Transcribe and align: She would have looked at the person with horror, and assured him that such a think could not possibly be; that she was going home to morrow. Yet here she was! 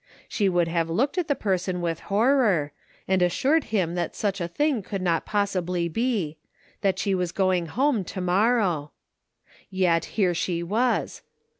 She 0.27 0.49
would 0.49 0.67
have 0.67 0.89
looked 0.89 1.19
at 1.19 1.27
the 1.27 1.35
person 1.35 1.79
with 1.79 1.99
horror, 2.09 2.71
and 3.07 3.21
assured 3.21 3.65
him 3.65 3.93
that 3.93 4.15
such 4.15 4.41
a 4.41 4.47
think 4.47 4.87
could 4.87 4.99
not 5.03 5.27
possibly 5.27 5.87
be; 5.87 6.37
that 6.81 6.97
she 6.97 7.13
was 7.13 7.31
going 7.31 7.67
home 7.67 8.03
to 8.05 8.19
morrow. 8.19 8.93
Yet 9.69 10.05
here 10.17 10.33
she 10.33 10.63
was! 10.63 11.21